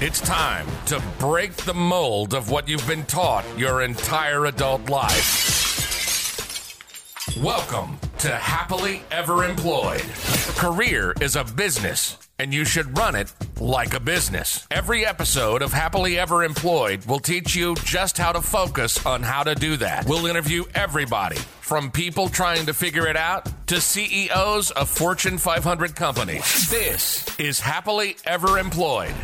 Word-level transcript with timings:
It's 0.00 0.20
time 0.20 0.64
to 0.86 1.02
break 1.18 1.52
the 1.54 1.74
mold 1.74 2.32
of 2.32 2.52
what 2.52 2.68
you've 2.68 2.86
been 2.86 3.04
taught 3.06 3.44
your 3.58 3.82
entire 3.82 4.46
adult 4.46 4.88
life. 4.88 5.26
Welcome 7.42 7.98
to 8.18 8.28
Happily 8.28 9.02
Ever 9.10 9.42
Employed. 9.42 10.04
Career 10.54 11.14
is 11.20 11.34
a 11.34 11.42
business, 11.42 12.16
and 12.38 12.54
you 12.54 12.64
should 12.64 12.96
run 12.96 13.16
it 13.16 13.32
like 13.60 13.92
a 13.92 13.98
business. 13.98 14.68
Every 14.70 15.04
episode 15.04 15.62
of 15.62 15.72
Happily 15.72 16.16
Ever 16.16 16.44
Employed 16.44 17.04
will 17.06 17.18
teach 17.18 17.56
you 17.56 17.74
just 17.82 18.18
how 18.18 18.30
to 18.30 18.40
focus 18.40 19.04
on 19.04 19.24
how 19.24 19.42
to 19.42 19.56
do 19.56 19.78
that. 19.78 20.06
We'll 20.06 20.26
interview 20.26 20.62
everybody 20.76 21.38
from 21.60 21.90
people 21.90 22.28
trying 22.28 22.66
to 22.66 22.72
figure 22.72 23.08
it 23.08 23.16
out 23.16 23.48
to 23.66 23.80
CEOs 23.80 24.70
of 24.70 24.88
Fortune 24.88 25.38
500 25.38 25.96
companies. 25.96 26.70
This 26.70 27.26
is 27.40 27.58
Happily 27.58 28.16
Ever 28.24 28.60
Employed. 28.60 29.16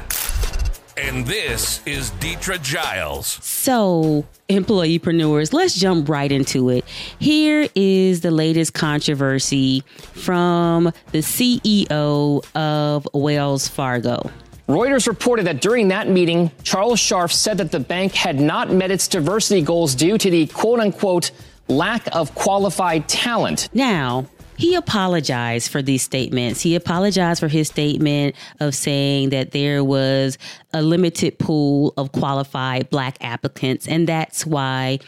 And 0.96 1.26
this 1.26 1.84
is 1.86 2.12
Deetra 2.12 2.62
Giles. 2.62 3.26
So, 3.42 4.24
employeepreneurs, 4.48 5.52
let's 5.52 5.74
jump 5.74 6.08
right 6.08 6.30
into 6.30 6.70
it. 6.70 6.84
Here 7.18 7.68
is 7.74 8.20
the 8.20 8.30
latest 8.30 8.74
controversy 8.74 9.82
from 9.96 10.92
the 11.10 11.18
CEO 11.18 12.44
of 12.54 13.08
Wells 13.12 13.66
Fargo. 13.66 14.30
Reuters 14.68 15.08
reported 15.08 15.46
that 15.46 15.60
during 15.60 15.88
that 15.88 16.08
meeting, 16.08 16.52
Charles 16.62 17.00
Scharf 17.00 17.32
said 17.32 17.58
that 17.58 17.72
the 17.72 17.80
bank 17.80 18.12
had 18.14 18.38
not 18.38 18.70
met 18.70 18.92
its 18.92 19.08
diversity 19.08 19.62
goals 19.62 19.96
due 19.96 20.16
to 20.16 20.30
the 20.30 20.46
quote 20.46 20.78
unquote 20.78 21.32
lack 21.66 22.06
of 22.14 22.34
qualified 22.36 23.08
talent. 23.08 23.68
Now, 23.74 24.26
he 24.56 24.74
apologized 24.74 25.70
for 25.70 25.82
these 25.82 26.02
statements. 26.02 26.60
He 26.60 26.74
apologized 26.74 27.40
for 27.40 27.48
his 27.48 27.68
statement 27.68 28.36
of 28.60 28.74
saying 28.74 29.30
that 29.30 29.50
there 29.50 29.82
was 29.82 30.38
a 30.72 30.82
limited 30.82 31.38
pool 31.38 31.92
of 31.96 32.12
qualified 32.12 32.90
black 32.90 33.16
applicants, 33.20 33.88
and 33.88 34.08
that's 34.08 34.46
why 34.46 34.98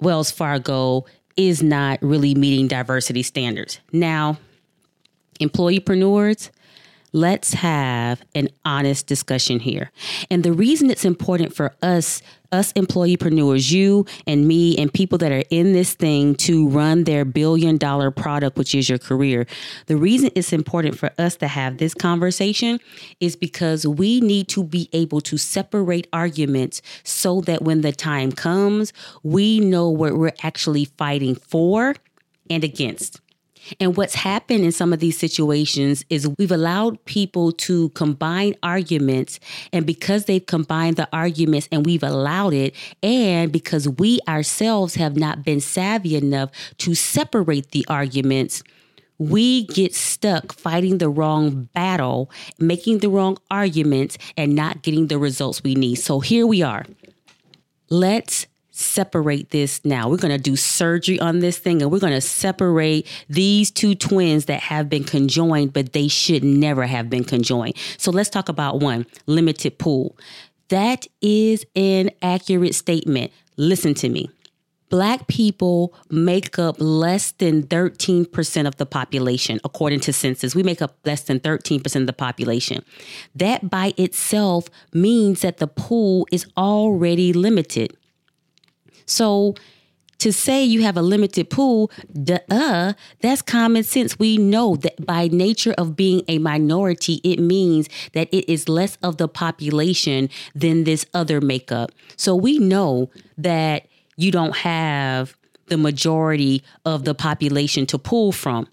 Wells 0.00 0.30
Fargo 0.30 1.06
is 1.36 1.62
not 1.62 2.02
really 2.02 2.34
meeting 2.34 2.68
diversity 2.68 3.22
standards. 3.22 3.80
Now, 3.92 4.38
employeepreneurs, 5.40 6.50
let's 7.12 7.54
have 7.54 8.22
an 8.34 8.48
honest 8.64 9.06
discussion 9.06 9.60
here. 9.60 9.90
And 10.30 10.44
the 10.44 10.52
reason 10.52 10.90
it's 10.90 11.04
important 11.04 11.54
for 11.54 11.74
us, 11.82 12.22
us 12.52 12.72
employeepreneurs, 12.74 13.70
you 13.70 14.06
and 14.26 14.46
me, 14.46 14.76
and 14.76 14.92
people 14.92 15.18
that 15.18 15.32
are 15.32 15.44
in 15.50 15.72
this 15.72 15.94
thing 15.94 16.34
to 16.36 16.68
run 16.68 17.04
their 17.04 17.24
billion 17.24 17.76
dollar 17.76 18.10
product, 18.10 18.56
which 18.56 18.74
is 18.74 18.88
your 18.88 18.98
career, 18.98 19.46
the 19.86 19.96
reason 19.96 20.30
it's 20.34 20.52
important 20.52 20.98
for 20.98 21.10
us 21.18 21.36
to 21.36 21.48
have 21.48 21.78
this 21.78 21.94
conversation 21.94 22.80
is 23.20 23.36
because 23.36 23.86
we 23.86 24.20
need 24.20 24.48
to 24.48 24.64
be 24.64 24.88
able 24.92 25.20
to 25.20 25.36
separate 25.36 26.06
arguments 26.12 26.82
so 27.04 27.40
that 27.42 27.62
when 27.62 27.80
the 27.82 27.92
time 27.92 28.32
comes, 28.32 28.92
we 29.22 29.60
know 29.60 29.88
what 29.88 30.16
we're 30.16 30.32
actually 30.42 30.84
fighting 30.84 31.34
for 31.34 31.94
and 32.48 32.64
against. 32.64 33.20
And 33.78 33.96
what's 33.96 34.14
happened 34.14 34.64
in 34.64 34.72
some 34.72 34.92
of 34.92 35.00
these 35.00 35.18
situations 35.18 36.04
is 36.10 36.28
we've 36.38 36.52
allowed 36.52 37.04
people 37.04 37.52
to 37.52 37.90
combine 37.90 38.54
arguments. 38.62 39.40
And 39.72 39.86
because 39.86 40.24
they've 40.24 40.44
combined 40.44 40.96
the 40.96 41.08
arguments 41.12 41.68
and 41.70 41.84
we've 41.84 42.02
allowed 42.02 42.54
it, 42.54 42.74
and 43.02 43.52
because 43.52 43.88
we 43.88 44.20
ourselves 44.28 44.94
have 44.96 45.16
not 45.16 45.44
been 45.44 45.60
savvy 45.60 46.16
enough 46.16 46.50
to 46.78 46.94
separate 46.94 47.70
the 47.70 47.84
arguments, 47.88 48.62
we 49.18 49.66
get 49.66 49.94
stuck 49.94 50.52
fighting 50.52 50.96
the 50.98 51.10
wrong 51.10 51.68
battle, 51.74 52.30
making 52.58 52.98
the 52.98 53.10
wrong 53.10 53.36
arguments, 53.50 54.16
and 54.36 54.54
not 54.54 54.82
getting 54.82 55.08
the 55.08 55.18
results 55.18 55.62
we 55.62 55.74
need. 55.74 55.96
So 55.96 56.20
here 56.20 56.46
we 56.46 56.62
are. 56.62 56.86
Let's 57.90 58.46
separate 58.80 59.50
this 59.50 59.84
now. 59.84 60.08
We're 60.08 60.16
going 60.16 60.36
to 60.36 60.42
do 60.42 60.56
surgery 60.56 61.20
on 61.20 61.40
this 61.40 61.58
thing 61.58 61.82
and 61.82 61.90
we're 61.90 61.98
going 61.98 62.12
to 62.12 62.20
separate 62.20 63.06
these 63.28 63.70
two 63.70 63.94
twins 63.94 64.46
that 64.46 64.60
have 64.60 64.88
been 64.88 65.04
conjoined, 65.04 65.72
but 65.72 65.92
they 65.92 66.08
should 66.08 66.42
never 66.42 66.86
have 66.86 67.10
been 67.10 67.24
conjoined. 67.24 67.76
So 67.98 68.10
let's 68.10 68.30
talk 68.30 68.48
about 68.48 68.80
one 68.80 69.06
limited 69.26 69.78
pool. 69.78 70.16
That 70.68 71.06
is 71.20 71.66
an 71.74 72.10
accurate 72.22 72.74
statement. 72.74 73.32
Listen 73.56 73.94
to 73.94 74.08
me. 74.08 74.30
Black 74.90 75.28
people 75.28 75.94
make 76.10 76.58
up 76.58 76.74
less 76.80 77.30
than 77.32 77.62
13% 77.62 78.66
of 78.66 78.76
the 78.76 78.86
population, 78.86 79.60
according 79.64 80.00
to 80.00 80.12
census. 80.12 80.56
We 80.56 80.64
make 80.64 80.82
up 80.82 80.96
less 81.04 81.22
than 81.22 81.38
13% 81.38 81.96
of 82.00 82.06
the 82.08 82.12
population. 82.12 82.84
That 83.34 83.70
by 83.70 83.94
itself 83.96 84.68
means 84.92 85.42
that 85.42 85.58
the 85.58 85.68
pool 85.68 86.26
is 86.32 86.44
already 86.56 87.32
limited. 87.32 87.96
So 89.10 89.54
to 90.18 90.32
say 90.32 90.62
you 90.62 90.82
have 90.82 90.96
a 90.96 91.02
limited 91.02 91.48
pool, 91.48 91.90
duh, 92.22 92.92
that's 93.20 93.42
common 93.42 93.82
sense. 93.82 94.18
We 94.18 94.36
know 94.36 94.76
that 94.76 95.04
by 95.04 95.28
nature 95.28 95.74
of 95.78 95.96
being 95.96 96.22
a 96.28 96.38
minority, 96.38 97.20
it 97.24 97.40
means 97.40 97.88
that 98.12 98.28
it 98.30 98.50
is 98.50 98.68
less 98.68 98.98
of 99.02 99.16
the 99.16 99.28
population 99.28 100.28
than 100.54 100.84
this 100.84 101.06
other 101.14 101.40
makeup. 101.40 101.90
So 102.16 102.36
we 102.36 102.58
know 102.58 103.10
that 103.38 103.88
you 104.16 104.30
don't 104.30 104.56
have 104.56 105.36
the 105.66 105.78
majority 105.78 106.62
of 106.84 107.04
the 107.04 107.14
population 107.14 107.86
to 107.86 107.98
pull 107.98 108.32
from. 108.32 108.68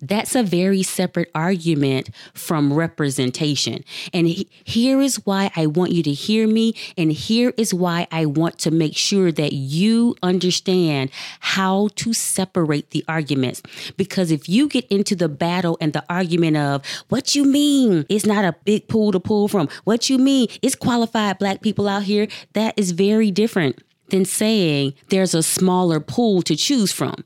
That's 0.00 0.34
a 0.34 0.42
very 0.42 0.82
separate 0.82 1.30
argument 1.34 2.10
from 2.34 2.72
representation. 2.72 3.84
And 4.12 4.26
he, 4.26 4.48
here 4.64 5.00
is 5.00 5.16
why 5.26 5.50
I 5.56 5.66
want 5.66 5.92
you 5.92 6.02
to 6.02 6.12
hear 6.12 6.46
me. 6.46 6.74
And 6.96 7.12
here 7.12 7.52
is 7.56 7.74
why 7.74 8.06
I 8.10 8.26
want 8.26 8.58
to 8.60 8.70
make 8.70 8.96
sure 8.96 9.32
that 9.32 9.52
you 9.52 10.16
understand 10.22 11.10
how 11.40 11.88
to 11.96 12.12
separate 12.12 12.90
the 12.90 13.04
arguments. 13.08 13.62
Because 13.96 14.30
if 14.30 14.48
you 14.48 14.68
get 14.68 14.86
into 14.88 15.14
the 15.14 15.28
battle 15.28 15.76
and 15.80 15.92
the 15.92 16.04
argument 16.08 16.56
of 16.56 16.84
what 17.08 17.34
you 17.34 17.44
mean, 17.44 18.06
it's 18.08 18.26
not 18.26 18.44
a 18.44 18.56
big 18.64 18.88
pool 18.88 19.12
to 19.12 19.20
pull 19.20 19.48
from, 19.48 19.68
what 19.84 20.08
you 20.08 20.18
mean, 20.18 20.48
it's 20.62 20.74
qualified 20.74 21.38
black 21.38 21.60
people 21.60 21.88
out 21.88 22.04
here, 22.04 22.26
that 22.52 22.74
is 22.76 22.92
very 22.92 23.30
different 23.30 23.82
than 24.08 24.24
saying 24.24 24.94
there's 25.08 25.34
a 25.34 25.42
smaller 25.42 26.00
pool 26.00 26.42
to 26.42 26.56
choose 26.56 26.92
from. 26.92 27.24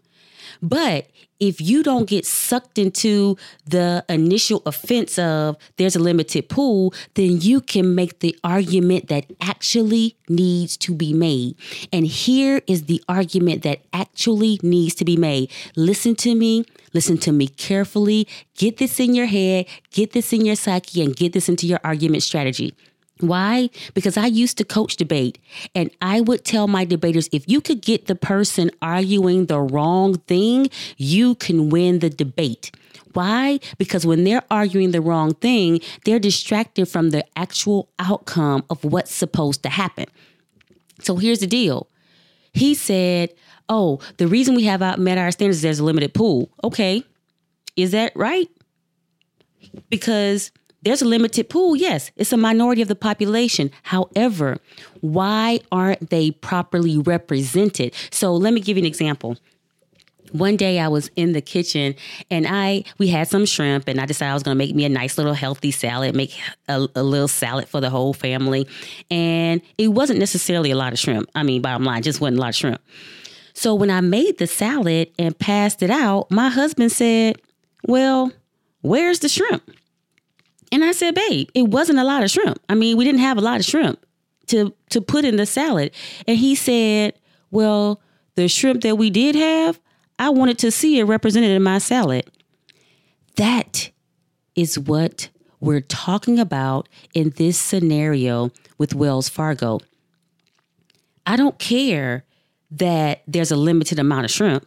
But 0.63 1.09
if 1.41 1.61
you 1.61 1.83
don't 1.83 2.09
get 2.09 2.27
sucked 2.27 2.79
into 2.79 3.37
the 3.67 4.05
initial 4.09 4.63
offense 4.67 5.19
of 5.19 5.57
there's 5.77 5.97
a 5.97 5.99
limited 5.99 6.49
pool, 6.49 6.95
then 7.15 7.41
you 7.41 7.61
can 7.61 7.95
make 7.95 8.21
the 8.21 8.37
argument 8.45 9.09
that 9.09 9.27
actually 9.41 10.17
needs 10.29 10.77
to 10.79 10.95
be 10.95 11.13
made. 11.13 11.57
And 11.93 12.07
here 12.07 12.63
is 12.67 12.85
the 12.85 13.03
argument 13.09 13.63
that 13.63 13.81
actually 13.93 14.59
needs 14.63 14.95
to 14.97 15.05
be 15.05 15.17
made. 15.17 15.51
Listen 15.77 16.15
to 16.17 16.35
me. 16.35 16.65
Listen 16.93 17.19
to 17.19 17.33
me 17.33 17.49
carefully. 17.49 18.29
Get 18.57 18.77
this 18.77 19.01
in 19.01 19.15
your 19.15 19.27
head, 19.27 19.67
get 19.91 20.13
this 20.13 20.33
in 20.33 20.47
your 20.47 20.55
psyche, 20.57 21.03
and 21.03 21.15
get 21.15 21.33
this 21.33 21.49
into 21.49 21.67
your 21.67 21.81
argument 21.83 22.23
strategy. 22.23 22.75
Why? 23.21 23.71
Because 23.95 24.17
I 24.17 24.27
used 24.27 24.59
to 24.59 24.65
coach 24.65 24.97
debate 24.97 25.39
and 25.75 25.91
I 26.03 26.21
would 26.21 26.45
tell 26.45 26.67
my 26.67 26.85
debaters 26.85 27.29
if 27.33 27.49
you 27.49 27.61
could 27.61 27.81
get 27.81 28.07
the 28.07 28.17
person 28.17 28.71
arguing 28.83 29.47
the 29.47 29.61
wrong 29.61 30.17
thing, 30.27 30.69
you 30.97 31.37
can 31.37 31.71
win 31.71 32.01
the 32.01 32.11
debate. 32.11 32.73
Why? 33.13 33.61
Because 33.79 34.05
when 34.05 34.25
they're 34.25 34.43
arguing 34.51 34.91
the 34.91 35.01
wrong 35.01 35.35
thing, 35.35 35.81
they're 36.05 36.19
distracted 36.19 36.87
from 36.87 37.11
the 37.11 37.25
actual 37.39 37.89
outcome 38.01 38.65
of 38.69 38.83
what's 38.85 39.15
supposed 39.15 39.63
to 39.63 39.69
happen. 39.69 40.07
So 41.01 41.17
here's 41.17 41.39
the 41.39 41.47
deal. 41.47 41.89
He 42.53 42.75
said, 42.75 43.33
Oh, 43.69 44.01
the 44.19 44.27
reason 44.27 44.55
we 44.55 44.65
have 44.65 44.99
met 44.99 45.19
our 45.19 45.31
standards 45.31 45.59
is 45.59 45.63
there's 45.63 45.79
a 45.79 45.85
limited 45.85 46.13
pool. 46.13 46.51
Okay. 46.63 47.05
Is 47.77 47.93
that 47.93 48.13
right? 48.15 48.49
Because 49.89 50.51
there's 50.85 51.03
a 51.03 51.07
limited 51.07 51.49
pool, 51.49 51.77
yes. 51.77 52.11
It's 52.17 52.33
a 52.33 52.37
minority 52.37 52.83
of 52.83 52.89
the 52.89 52.95
population. 52.95 53.71
However, 53.83 54.59
why 55.01 55.61
aren't 55.73 56.11
they 56.11 56.31
properly 56.31 56.99
represented? 56.99 57.95
So 58.11 58.35
let 58.35 58.53
me 58.53 58.61
give 58.61 58.77
you 58.77 58.83
an 58.83 58.87
example 58.87 59.37
one 60.35 60.57
day 60.57 60.81
I 60.81 60.89
was 60.89 61.11
in 61.15 61.33
the 61.33 61.41
kitchen 61.41 61.95
and 62.29 62.45
I 62.49 62.85
we 62.99 63.07
had 63.07 63.29
some 63.29 63.47
shrimp 63.47 63.87
and 63.87 64.01
I 64.01 64.07
decided 64.07 64.33
I 64.33 64.35
was 64.35 64.43
going 64.43 64.57
to 64.57 64.59
make 64.59 64.75
me 64.75 64.85
a 64.85 64.89
nice 64.89 65.17
little 65.17 65.33
healthy 65.33 65.71
salad, 65.71 66.17
make 66.17 66.37
a, 66.69 66.89
a, 66.97 67.03
little 67.05 67.29
salad 67.29 67.69
for 67.69 67.81
the 67.81 67.89
whole 67.89 68.13
family, 68.13 68.67
and 69.11 69.63
it 69.79 69.89
wasn't 69.89 70.19
necessarily 70.19 70.73
a 70.73 70.77
lot 70.77 70.93
of 70.93 70.99
shrimp. 70.99 71.31
I 71.37 71.45
mean, 71.45 71.63
bottom 71.63 71.85
line, 71.85 72.03
just 72.03 72.21
wasn't 72.21 72.39
a 72.39 72.41
lot 72.41 72.49
of 72.49 72.57
shrimp. 72.57 72.81
So 73.55 73.77
when 73.77 73.91
I 73.91 74.01
made 74.01 74.39
the 74.39 74.49
salad 74.49 75.13
and 75.21 75.39
passed 75.39 75.83
it 75.83 75.91
out, 75.91 76.31
my 76.33 76.49
husband 76.49 76.91
said, 76.91 77.41
"Well, 77.87 78.33
where's 78.81 79.21
the 79.21 79.29
shrimp?" 79.29 79.63
And 80.75 80.83
I 80.83 80.91
said, 80.91 81.15
babe, 81.15 81.49
it 81.55 81.69
wasn't 81.69 82.01
a 82.01 82.05
lot 82.05 82.25
of 82.25 82.33
shrimp. 82.33 82.61
I 82.69 82.75
mean, 82.75 82.97
we 82.97 83.05
didn't 83.05 83.21
have 83.21 83.39
a 83.39 83.41
lot 83.41 83.61
of 83.61 83.65
shrimp 83.65 84.05
to 84.49 84.75
to 84.91 85.01
put 85.01 85.25
in 85.25 85.37
the 85.37 85.47
salad. 85.47 85.93
And 86.27 86.37
he 86.37 86.57
said, 86.57 87.15
Well, 87.53 88.01
the 88.35 88.49
shrimp 88.49 88.83
that 88.83 88.99
we 88.99 89.09
did 89.09 89.37
have, 89.37 89.81
I 90.19 90.31
wanted 90.31 90.59
to 90.59 90.73
see 90.73 90.99
it 90.99 91.05
represented 91.05 91.53
in 91.53 91.63
my 91.63 91.79
salad. 91.79 92.29
That 93.37 93.93
is 94.57 94.77
what 94.77 95.29
we're 95.61 95.81
talking 95.81 96.41
about 96.41 96.89
in 97.15 97.31
this 97.37 97.57
scenario 97.57 98.51
with 98.77 98.97
Wells 98.97 99.29
Fargo. 99.29 99.79
I 101.25 101.37
don't 101.37 101.61
care 101.61 102.25
that 102.73 103.23
there's 103.29 103.53
a 103.53 103.57
limited 103.57 104.01
amount 104.01 104.25
of 104.25 104.33
shrimp. 104.33 104.67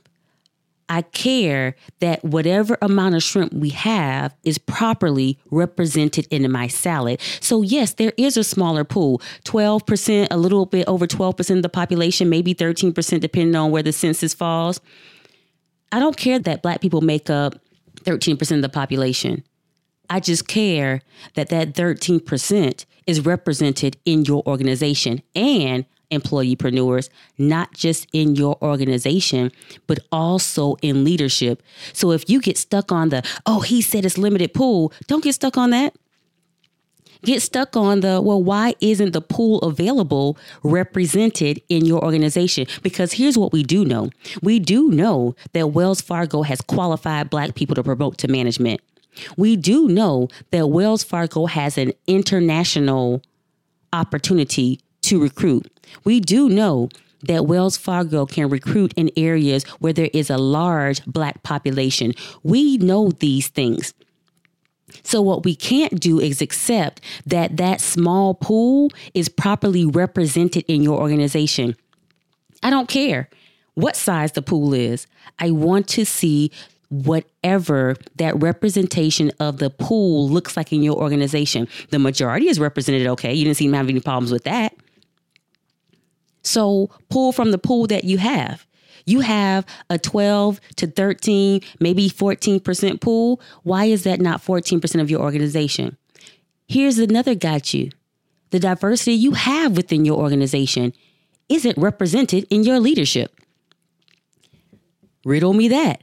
I 0.89 1.01
care 1.01 1.75
that 1.99 2.23
whatever 2.23 2.77
amount 2.81 3.15
of 3.15 3.23
shrimp 3.23 3.53
we 3.53 3.69
have 3.69 4.35
is 4.43 4.57
properly 4.57 5.37
represented 5.51 6.27
in 6.31 6.49
my 6.51 6.67
salad. 6.67 7.19
So, 7.41 7.61
yes, 7.61 7.93
there 7.93 8.13
is 8.17 8.37
a 8.37 8.43
smaller 8.43 8.83
pool 8.83 9.21
12%, 9.43 10.27
a 10.31 10.37
little 10.37 10.65
bit 10.65 10.87
over 10.87 11.05
12% 11.05 11.57
of 11.57 11.61
the 11.61 11.69
population, 11.69 12.29
maybe 12.29 12.55
13%, 12.55 13.19
depending 13.19 13.55
on 13.55 13.71
where 13.71 13.83
the 13.83 13.91
census 13.91 14.33
falls. 14.33 14.79
I 15.91 15.99
don't 15.99 16.17
care 16.17 16.39
that 16.39 16.61
black 16.61 16.81
people 16.81 17.01
make 17.01 17.29
up 17.29 17.55
13% 18.03 18.55
of 18.55 18.61
the 18.61 18.69
population. 18.69 19.43
I 20.09 20.21
just 20.21 20.47
care 20.47 21.01
that 21.35 21.49
that 21.49 21.73
13% 21.73 22.85
is 23.07 23.25
represented 23.25 23.97
in 24.05 24.23
your 24.25 24.41
organization 24.47 25.21
and 25.35 25.85
employeepreneurs, 26.11 27.09
not 27.37 27.73
just 27.73 28.07
in 28.13 28.35
your 28.35 28.57
organization, 28.61 29.51
but 29.87 29.99
also 30.11 30.75
in 30.81 31.03
leadership. 31.03 31.61
So 31.93 32.11
if 32.11 32.29
you 32.29 32.41
get 32.41 32.57
stuck 32.57 32.91
on 32.91 33.09
the, 33.09 33.23
oh, 33.45 33.61
he 33.61 33.81
said 33.81 34.05
it's 34.05 34.17
limited 34.17 34.53
pool, 34.53 34.93
don't 35.07 35.23
get 35.23 35.33
stuck 35.33 35.57
on 35.57 35.71
that. 35.71 35.95
Get 37.23 37.41
stuck 37.41 37.75
on 37.75 38.01
the, 38.01 38.21
well, 38.21 38.41
why 38.41 38.75
isn't 38.79 39.11
the 39.11 39.21
pool 39.21 39.59
available 39.61 40.37
represented 40.63 41.61
in 41.67 41.85
your 41.85 42.03
organization? 42.03 42.67
Because 42.83 43.13
here's 43.13 43.37
what 43.37 43.51
we 43.51 43.63
do 43.63 43.83
know 43.83 44.11
we 44.41 44.59
do 44.59 44.89
know 44.89 45.35
that 45.53 45.69
Wells 45.69 45.99
Fargo 45.99 46.43
has 46.43 46.61
qualified 46.61 47.29
Black 47.29 47.55
people 47.55 47.75
to 47.75 47.83
promote 47.83 48.17
to 48.19 48.27
management. 48.27 48.81
We 49.35 49.55
do 49.55 49.87
know 49.87 50.27
that 50.51 50.67
Wells 50.67 51.03
Fargo 51.03 51.47
has 51.47 51.77
an 51.77 51.91
international 52.05 53.23
opportunity 53.93 54.79
to 55.07 55.21
recruit. 55.21 55.65
We 56.03 56.19
do 56.19 56.49
know 56.49 56.89
that 57.23 57.45
Wells 57.45 57.77
Fargo 57.77 58.25
can 58.25 58.49
recruit 58.49 58.93
in 58.95 59.09
areas 59.17 59.63
where 59.79 59.93
there 59.93 60.09
is 60.13 60.29
a 60.29 60.37
large 60.37 61.03
black 61.05 61.43
population. 61.43 62.13
We 62.43 62.77
know 62.77 63.11
these 63.11 63.47
things. 63.47 63.93
So, 65.03 65.21
what 65.21 65.43
we 65.43 65.55
can't 65.55 65.99
do 65.99 66.19
is 66.19 66.41
accept 66.41 67.01
that 67.25 67.57
that 67.57 67.81
small 67.81 68.33
pool 68.33 68.89
is 69.13 69.29
properly 69.29 69.85
represented 69.85 70.63
in 70.67 70.81
your 70.81 70.99
organization. 70.99 71.75
I 72.63 72.69
don't 72.69 72.87
care 72.87 73.29
what 73.75 73.95
size 73.95 74.31
the 74.31 74.41
pool 74.41 74.73
is. 74.73 75.07
I 75.39 75.51
want 75.51 75.87
to 75.89 76.05
see 76.05 76.51
whatever 76.89 77.95
that 78.15 78.41
representation 78.41 79.31
of 79.39 79.57
the 79.57 79.69
pool 79.69 80.29
looks 80.29 80.55
like 80.55 80.71
in 80.71 80.81
your 80.83 80.95
organization. 80.95 81.67
The 81.89 81.99
majority 81.99 82.47
is 82.47 82.59
represented 82.59 83.05
okay. 83.07 83.33
You 83.33 83.43
didn't 83.43 83.57
seem 83.57 83.71
to 83.71 83.77
have 83.77 83.89
any 83.89 83.99
problems 83.99 84.31
with 84.31 84.45
that. 84.45 84.73
So 86.47 86.89
pull 87.09 87.33
from 87.33 87.51
the 87.51 87.57
pool 87.57 87.87
that 87.87 88.05
you 88.05 88.17
have. 88.19 88.65
You 89.05 89.19
have 89.19 89.65
a 89.89 89.99
12 89.99 90.61
to 90.77 90.87
13, 90.87 91.61
maybe 91.79 92.09
14% 92.09 93.01
pool. 93.01 93.41
Why 93.63 93.85
is 93.85 94.03
that 94.03 94.21
not 94.21 94.43
14% 94.43 95.01
of 95.01 95.11
your 95.11 95.21
organization? 95.21 95.97
Here's 96.67 96.99
another 96.99 97.35
got 97.35 97.73
you. 97.73 97.91
The 98.51 98.59
diversity 98.59 99.13
you 99.13 99.31
have 99.31 99.75
within 99.75 100.05
your 100.05 100.17
organization 100.17 100.93
isn't 101.49 101.77
represented 101.77 102.47
in 102.49 102.63
your 102.63 102.79
leadership. 102.79 103.33
Riddle 105.25 105.53
me 105.53 105.67
that. 105.67 106.01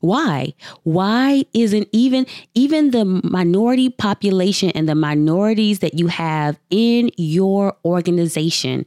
Why? 0.00 0.52
Why 0.82 1.44
isn't 1.54 1.88
even 1.92 2.26
even 2.54 2.90
the 2.90 3.04
minority 3.04 3.88
population 3.88 4.70
and 4.70 4.86
the 4.86 4.94
minorities 4.94 5.78
that 5.78 5.98
you 5.98 6.08
have 6.08 6.58
in 6.68 7.10
your 7.16 7.76
organization 7.84 8.84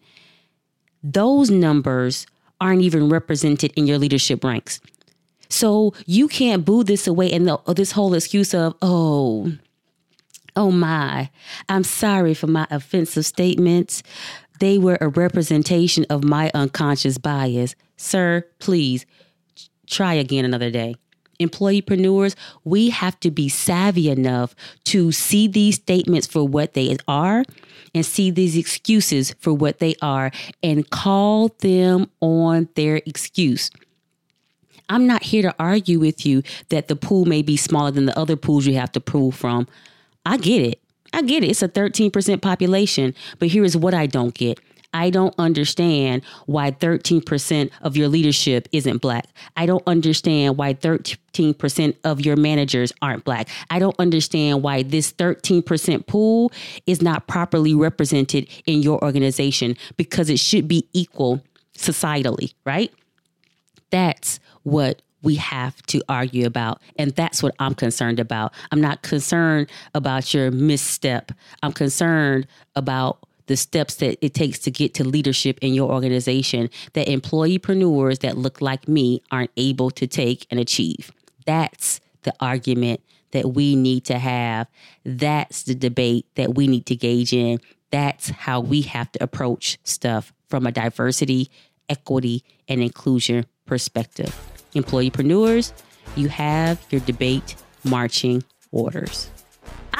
those 1.03 1.49
numbers 1.49 2.25
aren't 2.61 2.81
even 2.81 3.09
represented 3.09 3.71
in 3.75 3.87
your 3.87 3.97
leadership 3.97 4.43
ranks. 4.43 4.79
So 5.49 5.93
you 6.05 6.27
can't 6.27 6.65
boo 6.65 6.83
this 6.83 7.07
away 7.07 7.31
and 7.31 7.47
the, 7.47 7.57
uh, 7.65 7.73
this 7.73 7.91
whole 7.91 8.13
excuse 8.13 8.53
of, 8.53 8.75
oh, 8.81 9.51
oh 10.55 10.71
my, 10.71 11.29
I'm 11.67 11.83
sorry 11.83 12.33
for 12.33 12.47
my 12.47 12.67
offensive 12.69 13.25
statements. 13.25 14.03
They 14.59 14.77
were 14.77 14.97
a 15.01 15.07
representation 15.07 16.05
of 16.09 16.23
my 16.23 16.51
unconscious 16.53 17.17
bias. 17.17 17.75
Sir, 17.97 18.45
please 18.59 19.05
try 19.87 20.13
again 20.13 20.45
another 20.45 20.69
day 20.69 20.95
employeepreneurs, 21.39 22.35
we 22.63 22.89
have 22.89 23.19
to 23.21 23.31
be 23.31 23.49
savvy 23.49 24.09
enough 24.09 24.55
to 24.85 25.11
see 25.11 25.47
these 25.47 25.75
statements 25.75 26.27
for 26.27 26.47
what 26.47 26.73
they 26.73 26.97
are 27.07 27.43
and 27.95 28.05
see 28.05 28.31
these 28.31 28.57
excuses 28.57 29.33
for 29.39 29.53
what 29.53 29.79
they 29.79 29.95
are 30.01 30.31
and 30.61 30.89
call 30.89 31.49
them 31.59 32.09
on 32.21 32.69
their 32.75 32.97
excuse. 33.05 33.71
I'm 34.89 35.05
not 35.05 35.23
here 35.23 35.43
to 35.43 35.55
argue 35.59 35.99
with 35.99 36.25
you 36.25 36.43
that 36.69 36.87
the 36.87 36.95
pool 36.95 37.25
may 37.25 37.41
be 37.41 37.57
smaller 37.57 37.91
than 37.91 38.05
the 38.05 38.17
other 38.17 38.35
pools 38.35 38.65
you 38.65 38.75
have 38.75 38.91
to 38.93 38.99
pull 38.99 39.31
from. 39.31 39.67
I 40.25 40.37
get 40.37 40.61
it. 40.61 40.81
I 41.13 41.21
get 41.21 41.43
it. 41.43 41.49
It's 41.49 41.61
a 41.61 41.69
13% 41.69 42.41
population. 42.41 43.15
But 43.37 43.49
here 43.49 43.63
is 43.63 43.77
what 43.77 43.93
I 43.93 44.07
don't 44.07 44.33
get 44.33 44.59
I 44.93 45.09
don't 45.09 45.35
understand 45.37 46.23
why 46.45 46.71
13% 46.71 47.69
of 47.81 47.95
your 47.95 48.07
leadership 48.07 48.67
isn't 48.71 49.01
black. 49.01 49.27
I 49.55 49.65
don't 49.65 49.83
understand 49.85 50.57
why 50.57 50.73
13% 50.73 51.95
of 52.03 52.25
your 52.25 52.35
managers 52.35 52.91
aren't 53.01 53.23
black. 53.23 53.49
I 53.69 53.79
don't 53.79 53.95
understand 53.99 54.63
why 54.63 54.83
this 54.83 55.13
13% 55.13 56.07
pool 56.07 56.51
is 56.87 57.01
not 57.01 57.27
properly 57.27 57.75
represented 57.75 58.47
in 58.65 58.81
your 58.81 59.03
organization 59.03 59.77
because 59.95 60.29
it 60.29 60.39
should 60.39 60.67
be 60.67 60.87
equal 60.93 61.43
societally, 61.77 62.53
right? 62.65 62.91
That's 63.91 64.39
what 64.63 65.01
we 65.21 65.35
have 65.35 65.81
to 65.87 66.01
argue 66.07 66.45
about. 66.45 66.81
And 66.97 67.11
that's 67.11 67.43
what 67.43 67.53
I'm 67.59 67.75
concerned 67.75 68.19
about. 68.19 68.53
I'm 68.71 68.81
not 68.81 69.01
concerned 69.01 69.69
about 69.93 70.33
your 70.33 70.49
misstep. 70.51 71.31
I'm 71.61 71.73
concerned 71.73 72.47
about 72.75 73.19
the 73.49 73.57
steps 73.57 73.95
that 73.95 74.23
it 74.23 74.35
takes 74.35 74.59
to 74.59 74.69
get 74.69 74.93
to 74.93 75.03
leadership 75.03 75.57
in 75.63 75.73
your 75.73 75.91
organization 75.91 76.69
that 76.93 77.07
employeepreneurs 77.07 78.19
that 78.19 78.37
look 78.37 78.61
like 78.61 78.87
me 78.87 79.23
aren't 79.31 79.49
able 79.57 79.89
to 79.89 80.05
take 80.05 80.45
and 80.51 80.59
achieve. 80.59 81.11
That's 81.47 81.99
the 82.21 82.33
argument 82.39 83.01
that 83.31 83.55
we 83.55 83.75
need 83.75 84.05
to 84.05 84.19
have. 84.19 84.67
That's 85.03 85.63
the 85.63 85.73
debate 85.73 86.27
that 86.35 86.53
we 86.53 86.67
need 86.67 86.85
to 86.85 86.95
gauge 86.95 87.33
in. 87.33 87.59
That's 87.89 88.29
how 88.29 88.59
we 88.59 88.83
have 88.83 89.11
to 89.13 89.23
approach 89.23 89.79
stuff 89.83 90.31
from 90.47 90.67
a 90.67 90.71
diversity, 90.71 91.49
equity, 91.89 92.43
and 92.67 92.83
inclusion 92.83 93.47
perspective. 93.65 94.35
Employeepreneurs, 94.75 95.73
you 96.15 96.29
have 96.29 96.85
your 96.91 97.01
debate 97.01 97.55
marching 97.83 98.43
orders. 98.71 99.31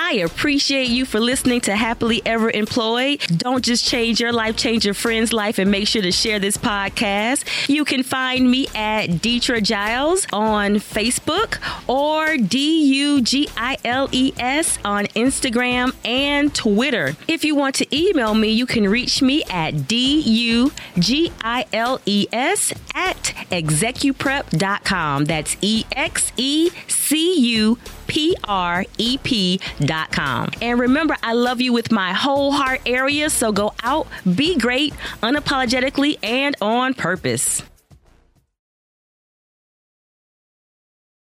I 0.01 0.13
appreciate 0.24 0.88
you 0.88 1.03
for 1.03 1.20
listening 1.20 1.60
to 1.62 1.75
Happily 1.75 2.22
Ever 2.25 2.50
Employed. 2.50 3.20
Don't 3.36 3.63
just 3.63 3.86
change 3.86 4.22
your 4.22 4.32
life, 4.32 4.56
change 4.56 4.86
your 4.86 4.94
friend's 4.94 5.34
life, 5.34 5.60
and 5.60 5.70
make 5.70 5.89
sure 5.89 6.01
to 6.01 6.12
share 6.12 6.39
this 6.39 6.56
podcast. 6.56 7.44
You 7.68 7.84
can 7.84 8.03
find 8.03 8.50
me 8.50 8.68
at 8.68 9.08
Deetra 9.10 9.62
Giles 9.62 10.25
on 10.32 10.75
Facebook 10.75 11.60
or 11.86 12.38
D 12.38 12.86
U 12.94 13.22
G 13.22 13.50
I 13.58 13.75
L 13.84 14.08
E 14.13 14.32
S 14.39 14.79
on 14.86 15.06
Instagram 15.08 15.94
and 16.06 16.56
Twitter. 16.56 17.18
If 17.27 17.44
you 17.44 17.56
want 17.56 17.75
to 17.75 17.96
email 17.96 18.34
me, 18.34 18.51
you 18.51 18.65
can 18.65 18.88
reach 18.88 19.22
me 19.22 19.44
at 19.50 19.86
D 19.89 20.22
U 20.22 20.72
G 20.98 21.29
I 21.41 21.65
L 21.74 22.00
E 22.06 22.25
S 22.32 22.72
at 22.96 23.34
execuprep.com. 23.51 25.25
That's 25.25 25.58
E 25.62 25.84
X 25.91 26.32
E 26.38 26.70
C 26.88 26.99
U 27.18 27.78
P 28.08 28.36
R 28.48 28.86
E 28.98 29.18
P 29.24 29.60
dot 29.80 30.12
com. 30.12 30.50
And 30.62 30.80
remember, 30.80 31.16
I 31.24 31.34
love 31.34 31.62
you 31.62 31.74
with 31.74 31.92
my 31.92 32.13
whole 32.13 32.51
heart 32.51 32.82
area, 32.86 33.30
so 33.30 33.51
go 33.51 33.74
out, 33.84 34.08
be 34.36 34.58
great, 34.58 34.94
unapologetically, 35.22 36.18
and 36.24 36.56
on 36.62 36.94
purpose. 36.94 37.63